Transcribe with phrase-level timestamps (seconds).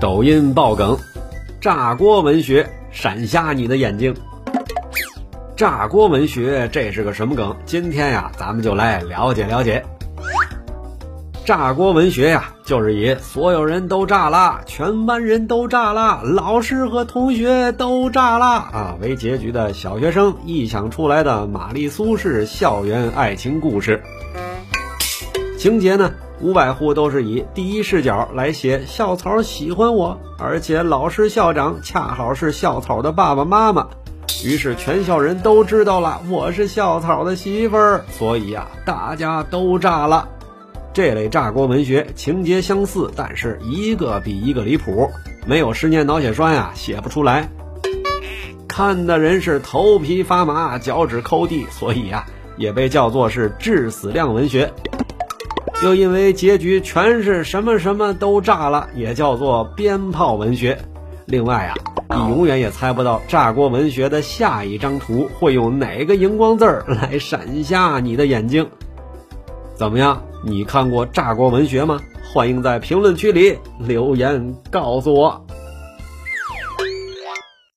[0.00, 0.96] 抖音爆梗：
[1.60, 4.14] 炸锅文学闪瞎你的眼睛。
[5.54, 7.54] 炸锅文学这是个什么梗？
[7.66, 9.84] 今天呀，咱们就来了解了解。
[11.44, 24.02] 炸锅文学呀，就是以所有人都炸了，全班人都炸了，老师和同学都炸了啊为结局的小学生臆想出来的玛丽苏式校园爱情故事。
[25.58, 26.10] 情节呢，
[26.40, 33.86] 五百户都是以第一视角来写校草喜欢我，而且老师校长恰好是校草的爸爸妈妈。
[34.42, 40.28] 于是全校人都知道了我是校草的媳妇儿，所以呀，大家都炸了。
[40.94, 45.10] 这类炸锅文学情节相似，但是一个比一个离谱，
[45.46, 47.50] 没有十年脑血栓呀写不出来。
[48.66, 52.24] 看的人是头皮发麻，脚趾抠地，所以呀，
[52.56, 54.72] 也被叫做是致死量文学。
[55.82, 60.78] 又因为结局全是什么什么都炸了，也叫做鞭炮文学。
[61.26, 61.74] 另外啊。
[62.12, 68.68] 你永远也猜不到炸锅文学的下一张图会用哪个荧光字儿来闪瞎你的眼睛？
[69.74, 70.20] 怎么样？
[70.44, 72.00] 你看过炸锅文学吗？
[72.24, 75.46] 欢迎在评论区里留言告诉我。